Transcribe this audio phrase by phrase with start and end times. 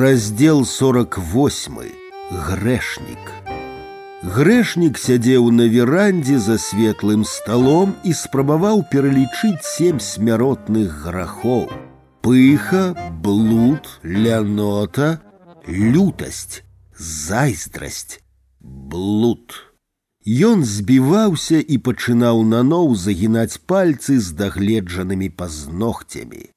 [0.00, 1.78] Раздел 48.
[2.30, 3.24] Грэшнік.
[4.22, 11.68] Грэшнік сядзеў на верандзе за светлым сталом і спрабаваў пералічыць сем смяротных грахоў.
[12.22, 15.20] Пыха, блуд, лянота,
[15.68, 16.62] лютасць,
[16.96, 18.20] зайздрасць,
[18.60, 19.54] блуд.
[20.26, 26.50] Ён збіваўся і пачынаў наноў загінаць пальцы з дагледжанымі пазногцямі.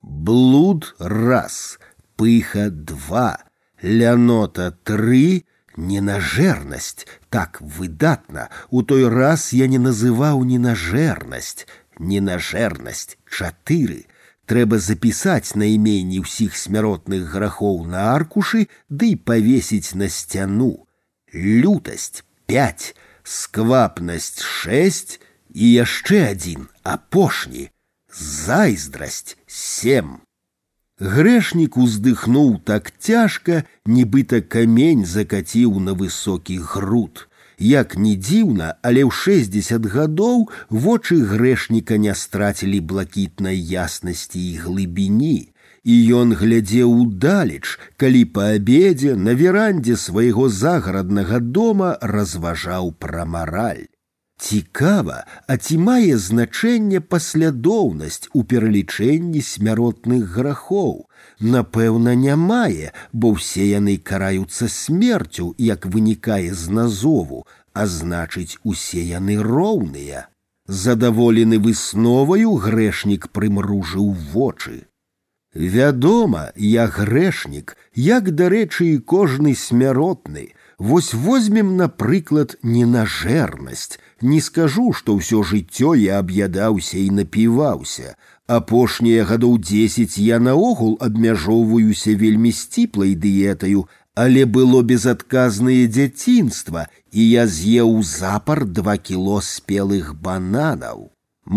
[0.00, 1.78] Блуд раз,
[2.18, 3.38] пыха два,
[3.82, 5.44] лянота три,
[5.76, 11.66] ненажернасць, так выдатна, у той раз я не называў ненажернасць,
[11.98, 14.06] ненажернасць чатыры.
[14.46, 20.84] Трэба запісаць найменні ўсіх смяротных грахоў на аркушы ды да павесіць на сцяну.
[21.32, 22.92] Лютасць пять,
[23.24, 27.70] сквапнасць шесть і яшчэ адзін апошні,
[28.12, 30.20] зайздрасць семь.
[31.00, 37.26] Грэшнік уздыхнуў так цяжка, нібыта камень закаціў на высокі груд.
[37.58, 45.50] Як не дзіўна, але ў 60 гадоў вочы грэшніка не страцілі блакітнай яснасці і глыбіні.
[45.82, 53.84] І ён глядзеў удалеч, калі па абедзе на верандзе свайго загараднага дома разважаў пра мараль.
[54.44, 61.06] Цікава, а ці мае значэнне паслядоўнасць у пералічэнні смяротных грахоў.
[61.40, 69.02] Напэўна, не мае, бо ўсе яны караюцца смерцю, як вынікае з назову, а значыць, усе
[69.02, 70.26] яны роўныя.
[70.66, 74.76] Задаволены высноваю грэшнік прымружыў вочы.
[75.54, 83.98] Вядома, я грэшнік, як дарэчы і кожны смяротны, Вось возьмем, напрыклад, ненажэрнасць.
[84.20, 88.16] Не скажу, што ўсё жыццё я аб'ядаўся і напіваўся.
[88.46, 97.46] Апошнія гадоў дзесяць я наогул абмяжоўваюся вельмі сціплай дыетаю, але было безадказнае дзяцінства, і я
[97.46, 101.10] з'еў запар два кіло спелых бананаў.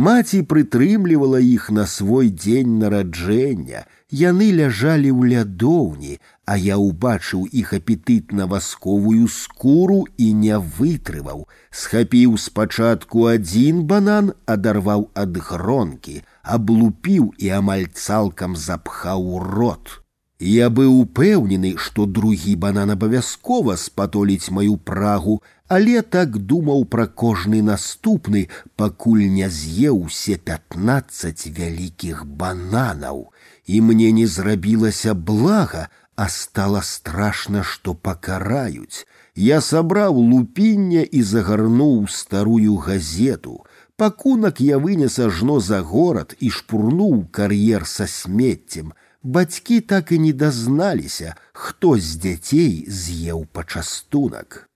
[0.06, 3.86] Маці прытрымлівала іх на свой дзень нараджэння,
[4.22, 12.36] яны ляжалі ў лядоўні, а я ўбачыў іх апетытна васковую скуру і не вытрываў, схапіў
[12.36, 20.01] спачатку адзін банан, адарваў ад гронкі, аблупіў і амаль цалкам запхаў рот.
[20.42, 27.62] Я быў упэўнены, што другі банан абавязкова спатоліць маю прагу, але так думаў пра кожны
[27.62, 33.32] наступны, пакуль не з'еў усе пятнаццаць вялікіх бананаў
[33.68, 39.06] і мне не зрабілася блага, а стало страшно, што пакараюць.
[39.36, 43.66] Я сабраў лупіння і загарнуў старую газету.
[43.98, 48.94] Пакунак я вынес ажно за горад і шпурнуў кар'ер са смеццем.
[49.24, 54.70] Бацькі так і не дазналіся, хто з дзяцей з'еў пачастунак.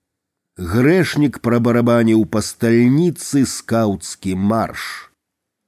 [0.58, 5.12] Грэшнік прабарабаніў па стальніцы скаўцкі марш.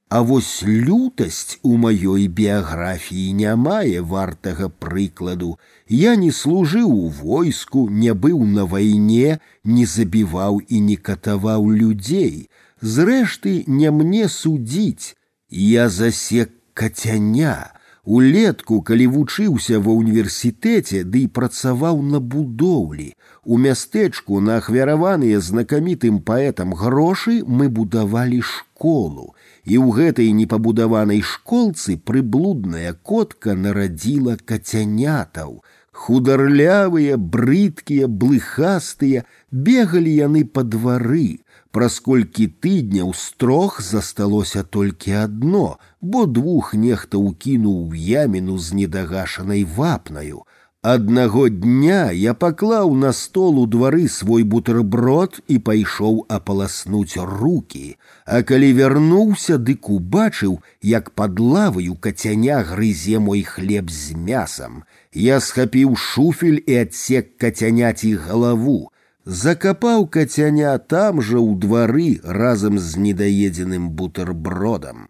[0.09, 5.57] А вось лютасць у маёй біяграфіі не мае вартага прыкладу.
[5.89, 12.49] Я не служыў у войску, не быў на вайне, не забіваў і не катаваў людзей.
[12.81, 15.17] Зрэшты, не мне судзіць.
[15.49, 17.73] Я засек кацяня.
[18.05, 23.07] Улетку, калі вучыўся ва ўніверсітэце, ды і працаваў на будоўлі.
[23.45, 29.33] У мястэчку на ахвяраваныя знакамітым паэтам грошы мы будавалі школу
[29.65, 35.65] і ў гэтай непабудаванай школцы прыблудная котка нарадзіла кацянятаў.
[35.99, 41.39] Хударлявыя, брыдкія, блыхастыя, бегалі яны па двары.
[41.71, 49.63] Праз колькі тыдняў з трох засталося толькі адно, бо двух нехта ўкінуў яміну з недагашанай
[49.63, 50.43] вапнаю.
[50.85, 58.43] Аднаго дня я паклаў на стол у двары свой бутэрброд і пайшоў апаласнуць руки, а
[58.51, 60.59] калі вярнуўся, дык убачыў,
[60.91, 64.83] як пад лаваю кацяня грызе мой хлеб з мясам.
[65.11, 68.77] Я схапіў шуфель і адсек кацяняці галаву,
[69.25, 75.08] закапаў кацяня там жа ў двары разам з недаедзеным бутэрбродам.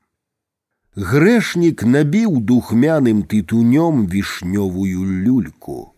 [1.00, 5.92] Грэшнік набіў духмяным тытунём вішнёвую люльку.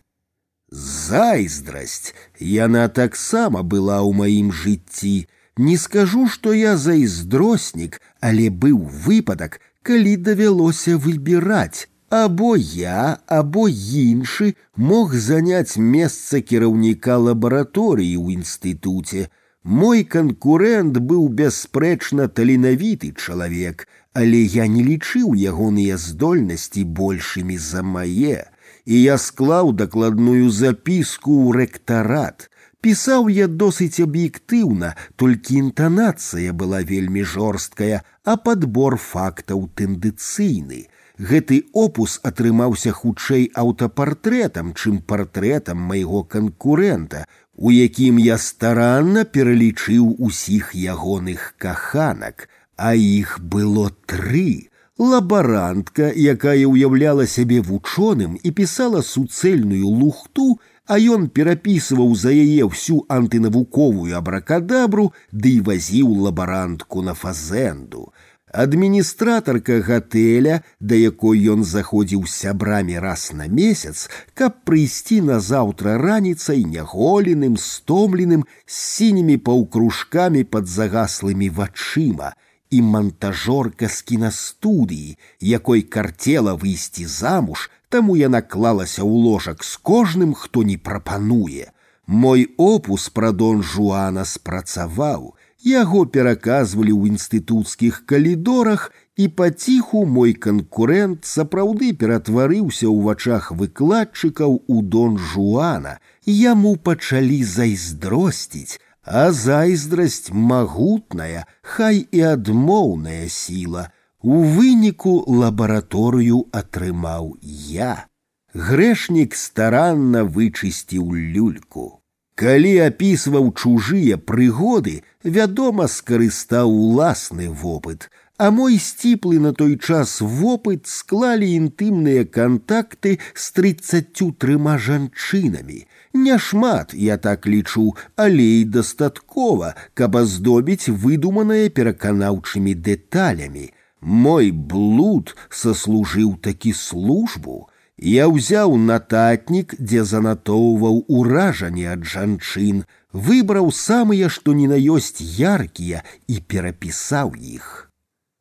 [0.70, 5.28] Зайздрасць, яна таксама была ў маім жыцці.
[5.56, 14.54] Не скажу, што я зайздроснік, але быў выпадак, калі давялося выбіраць, або я, або іншы
[14.76, 19.30] мог заняць месца кіраўніка лабараторыі ў інстытуце.
[19.62, 28.50] Мой канкурэнт быў бясспрэчна таленавіты чалавек, але я не лічыў ягоныя здольнасці большымі за мае,
[28.84, 32.48] і я склаў дакладную запіску ў рэктарат.
[32.80, 40.86] Пісаў я досыць аб'ектыўна, толькі інтанацыя была вельмі жорсткая, а падбор фактаў тэндыцыйны.
[41.18, 47.24] Гэты опус атрымаўся хутчэй аўтапартрэтам, чым партрэтам майго канкурэнта,
[47.58, 52.46] у якім я старанна пералічыў усіх ягоных каханак,
[52.82, 54.70] а іх было тры.
[54.98, 63.04] Лабарантка, якая ўяўляла сябе вучоным і пісала суцэльную лухту, а ён перапісваў за яе всю
[63.06, 68.10] антынавуковую абракадабру ды і вазіў лабарантку на фазенду
[68.52, 77.56] адміністратарка гатэля, да якой ён заходзіў сябрамі раз на месяц, каб прыйсці назаўтра раніцай няголеным,
[77.56, 82.34] стомленым, з сінімі паўкружкамі пад загаслымі вачыма,
[82.72, 90.34] і монтажорка з кінастудыі, якой карцела выйсці замуж, таму яна клалася ў ложак з кожным,
[90.34, 91.72] хто не прапануе.
[92.06, 95.34] Мой опус пра дон Жуана спрацаваў,
[95.66, 104.82] Яго пераказвалі ў інстытуцкіх калідорах, і паціху мой канкурэнт сапраўды ператварыўся ў вачах выкладчыкаў у
[104.82, 105.98] дон Жуана.
[106.22, 113.88] Яму пачалі зайздросціць, а зайздрасць магутная, хай і адмоўная сіла.
[114.20, 118.08] У выніку лабараторыю атрымаў я.
[118.54, 122.02] Грэшнік старанна вычысціў люльку.
[122.38, 130.86] Калі апісваў чужыя прыгоды, вядома, скарыстаў уласны вопыт, а мой сціплы на той час вопыт
[130.86, 135.80] склалі інтымныя кантакты з трыццаццю трыма жанчынамі.
[136.14, 143.72] Няшмат, я так лічу, але і дастаткова, каб аздобіць выдуманае пераканаўчымі дэталямі.
[144.00, 147.68] Мой блуд саслужыў такі службу,
[147.98, 156.04] Я ўзяў нататнік, дзе занатоўваў уражанне ад жанчын, выбраў самыя, што ні на ёсць яркія
[156.30, 157.90] і перапісаў іх.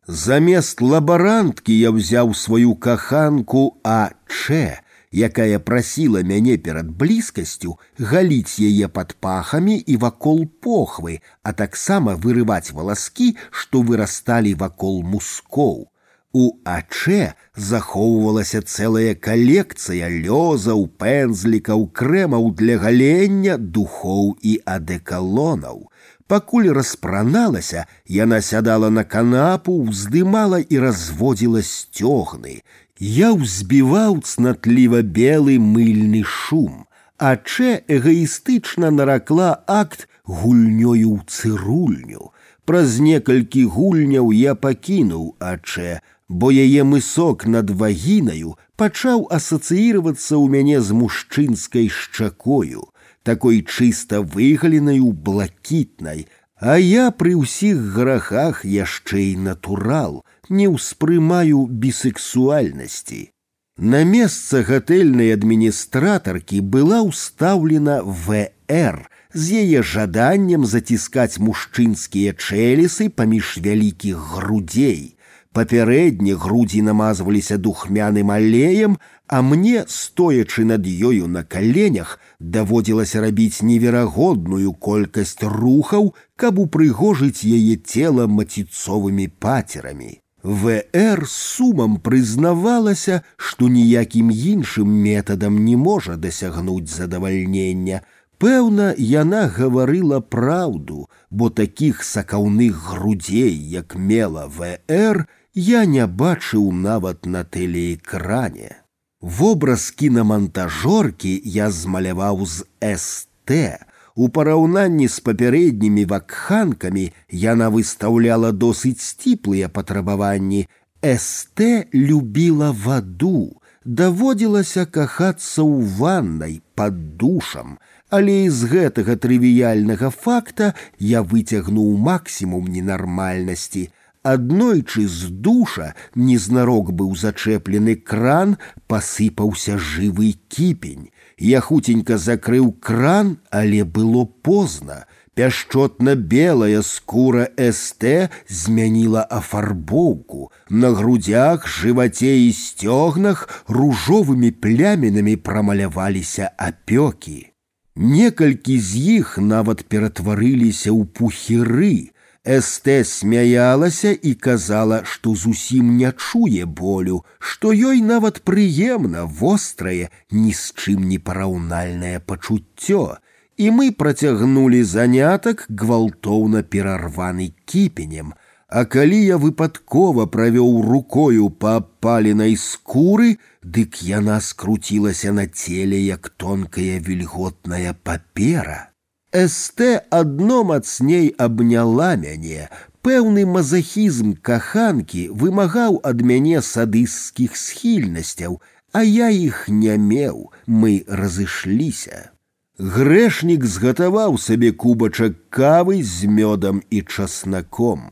[0.05, 4.77] Замест лабаранткі я ўзяў сваю каханку Ачэ,
[5.11, 12.71] якая прасіла мяне перад блізкасцю галіць яе пад пахамі і вакол похвы, а таксама вырываць
[12.71, 15.87] валаскі, што вырасталі вакол мускоў.
[16.33, 25.87] У ачэ захоўвалася цэлая калекцыя лёзаў, пэнзлікаў, крэмаў для галення, духоў і адэкалонаў.
[26.27, 32.61] Пакуль распраналася, яна сядала на канапу, уздымала і разводзіла сцёгны.
[33.01, 36.85] Я ўзбіваў цнатліва белы мыльны шум.
[37.17, 42.33] Ачэ эгаістычна наракла акт гульнёю ў цырульню.
[42.67, 50.81] Праз некалькі гульняў я пакінуў ачэ, бо яе мысок над вагінаю пачаў асацыіравацца ў мяне
[50.81, 52.91] з мужчынскай шчакою,
[53.23, 56.27] такой чыста выгаленаю блакітнай,
[56.59, 60.21] а я пры ўсіх грахах яшчэ і натурал,
[60.51, 63.29] не ўспрымаю бісексуальнасці.
[63.77, 68.97] На месца гатэльнай адміністратаркі была ўстаўлена ВР
[69.33, 75.17] з яе жаданнем заціскаць мужчынскія чэлісы паміж вялікіх грудзей,
[75.57, 78.97] Папярэдне грудзі намазваліся духмяным алеем,
[79.27, 87.75] а мне, стоячы над ёю на каленях, даводзілася рабіць неверагодную колькасць рухаў, каб упрыгожыць яе
[87.81, 90.21] цела маціцовымі пацерамі.
[90.43, 98.01] ВР сумам прызнавалася, што ніякім іншым метадам не можа дасягнуць задавальнення.
[98.37, 107.25] Пэўна, яна гаварыла праўду, бо такіх сакаўных грудзей, як мела ВР, я не бачыў нават
[107.25, 108.77] на тэлеэкране.
[109.21, 113.81] Вобраз кінамантажоркі я змаляваў з СТ.
[114.15, 117.05] У параўнанні з папярэднімі вакханкамі
[117.43, 120.65] яна выстаўляла досыць сціплыя патрабаванні.
[121.03, 121.61] СТ
[121.93, 127.77] любіла ваду, даводзілася кахацца ў ваннай пад душам,
[128.09, 133.97] але з гэтага трывіяльнага факта я выцягнуў максімум ненармальнасці –
[134.27, 138.57] Аднойчы з душа незнарок быў зачэплены кран,
[138.91, 141.11] пасыпаўся жывы кіпень.
[141.37, 145.05] Я хуценька закрыў кран, але было позна.
[145.37, 150.51] Пяшчотна-белая скура СТ змяніла афарбоўку.
[150.69, 157.53] На грудях, жываце і сцёгнах ружовымі плямінамі прамаляваліся апёкі.
[157.95, 162.17] Некалькі з іх нават ператварыліся ў пухіры.
[162.47, 170.53] Эстэ смяялася і казала, што зусім не чуе болю, што ёй нават прыемна вострае, ні
[170.55, 173.17] з чым не параўнальнае пачуццё.
[173.57, 178.33] І мы працягнулі занятак гвалтоўна перарваны кіпенем.
[178.67, 186.29] А калі я выпадкова правёў рукою па паленай скуры, дык яна скруцілася на целе, як
[186.29, 188.90] тонкая вільготная папера.
[189.33, 192.69] СТ адно мацней абняла мяне.
[193.05, 198.57] Пэўны мазахізм каханкі вымагаў ад мяне садысцкіх схільнасцяў,
[198.91, 202.31] а я іх не меў, мы разышліся.
[202.79, 208.11] Грэшнік згатаваў сабе кубачак кавы з мёдам і часнаком.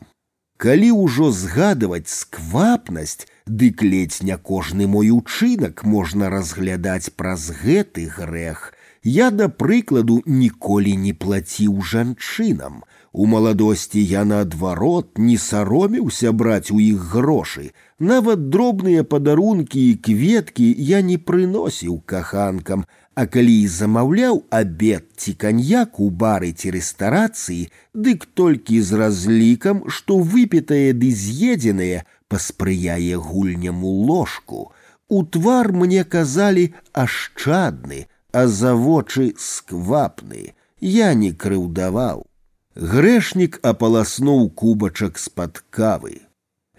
[0.58, 8.74] Калі ўжо згадваць сквапнасць, дык ледзь не кожны мой учынак можна разглядаць праз гэты грэх,
[9.04, 12.84] Я, да прыкладу, ніколі не плаціў жанчынам.
[13.14, 17.72] У маладосці я наадварот не саромеўся браць у іх грошы.
[18.00, 22.84] Нават дробныя падарункі і кветкі я не прыносіў каханкам,
[23.16, 29.86] а калі і замаўляў абед ці каньяк у бары ці рэстарацыі, дык толькі з разлікам,
[29.88, 34.74] што выпітае ды з'едзенае паспрыяе гульняму ложку.
[35.08, 42.26] У твар мне казалі ашчадны, а за вочы сквапны, я не крыўдаваў.
[42.76, 46.26] Грэшнік апаласнуў кубачак з-пад кавы.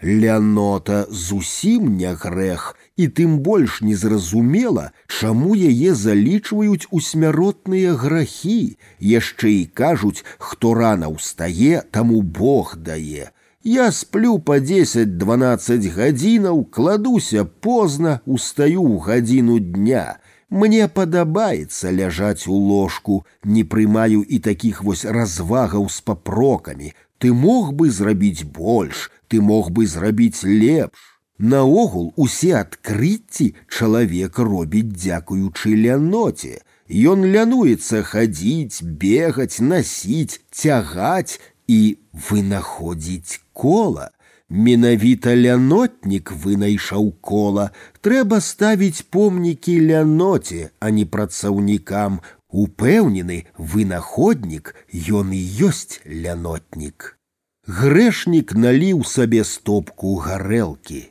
[0.02, 9.52] Лянота зусім не грэх, і тым больш незразумела, чаму яе залічваюць у смяротныя грахі, яшчэ
[9.62, 13.32] і кажуць, хто рана ўстае, таму Бог дае.
[13.64, 20.19] Я сплю по 10-12 гадзінаў, кладуся позна, устаю ў гадзіну дня.
[20.50, 26.92] Мне падабаецца ляжаць у ложку, не прымаю і такіх вось развагаў з папрокамі.
[27.18, 30.99] Ты мог бы зрабіць больш, ты мог бы зрабіць лепш.
[31.38, 36.62] Наогул усе адкрыцці чалавек робіць дзякуючы ляноце.
[36.88, 41.99] Ён лянуецца хадзіць, бегаць, насіць, цягаць і
[42.30, 44.11] вынаходзіць кола.
[44.50, 47.70] Менавіта лянотнік вынайшаў кола,
[48.00, 52.20] трэба ставіць помнікі ляноце, а не працаўнікам.
[52.46, 57.18] Упэўнены вынаходнік, ён і ёсць лянотнік.
[57.66, 61.11] Грэшнік наліў сабе стопку гарэлкі.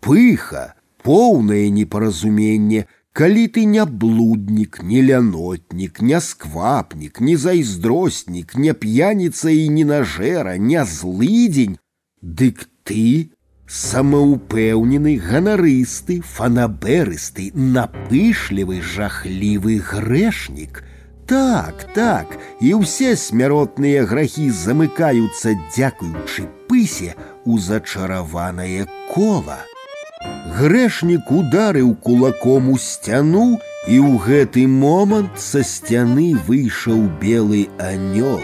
[0.00, 9.52] Пыха, поўнае непаразуменне, калі ты не блуднік, не лянотнік, не сквапнік, не зайздроснік, не п'яніца
[9.52, 11.76] і не нажэра, не злыдзень,
[12.26, 13.30] Дык ты
[13.68, 20.82] самаўпэўнены ганарысты, фанаберысты, напышлівы жахлівы грэшнік.
[21.26, 27.14] Так, так, і ўсе смяротныя грахі замыкаюцца, дзякуючы пысе
[27.46, 29.62] у зачараванае кола.
[30.58, 33.48] Грэшнік ударыў кулаком у сцяну,
[33.86, 38.42] і ў гэты момант са сцяны выйшаў белы анёл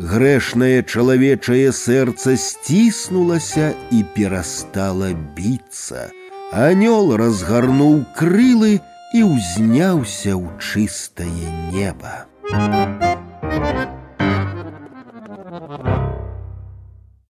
[0.00, 6.10] грэшнае чалавечае сэрца сціснулася і перастала біцца.
[6.52, 8.78] Анёл разгарнуў крылы
[9.14, 12.26] і ўзняўся ў чыстае неба.
[12.46, 13.09] Thank you.